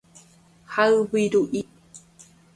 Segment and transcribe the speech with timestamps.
[0.73, 1.61] hayviru'i